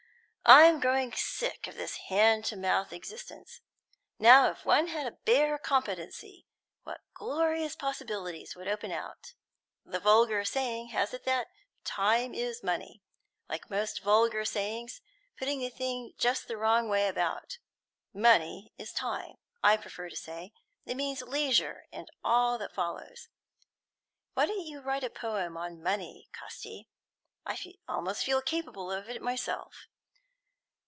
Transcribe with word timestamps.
"I'm 0.43 0.81
growing 0.81 1.13
sick 1.13 1.65
of 1.67 1.75
this 1.75 1.95
hand 2.11 2.43
to 2.45 2.57
mouth 2.57 2.91
existence. 2.91 3.61
Now 4.19 4.49
if 4.51 4.65
one 4.65 4.87
had 4.87 5.07
a 5.07 5.11
bare 5.15 5.57
competency, 5.57 6.45
what 6.83 6.99
glorious 7.13 7.73
possibilities 7.73 8.53
would 8.53 8.67
open 8.67 8.91
out. 8.91 9.33
The 9.85 9.99
vulgar 10.01 10.43
saying 10.43 10.87
has 10.89 11.13
it 11.13 11.23
that 11.23 11.47
'time 11.85 12.33
is 12.33 12.63
money;' 12.63 13.01
like 13.47 13.69
most 13.69 14.01
vulgar 14.03 14.43
sayings 14.43 14.99
putting 15.37 15.59
the 15.61 15.69
thing 15.69 16.15
just 16.17 16.49
the 16.49 16.57
wrong 16.57 16.89
way 16.89 17.07
about. 17.07 17.59
'Money 18.13 18.73
is 18.77 18.91
time,' 18.91 19.37
I 19.63 19.77
prefer 19.77 20.09
to 20.09 20.17
say; 20.17 20.51
it 20.85 20.95
means 20.97 21.21
leisure, 21.21 21.85
and 21.93 22.09
all 22.25 22.57
that 22.57 22.73
follows. 22.75 23.29
Why 24.33 24.47
don't 24.47 24.65
you 24.65 24.81
write 24.81 25.05
a 25.05 25.09
poem 25.09 25.55
on 25.55 25.81
Money, 25.81 26.29
Casti? 26.33 26.89
I 27.45 27.57
almost 27.87 28.25
feel 28.25 28.41
capable 28.41 28.91
of 28.91 29.07
it 29.09 29.21
myself. 29.21 29.87